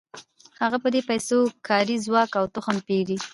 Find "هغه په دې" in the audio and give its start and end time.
0.61-1.01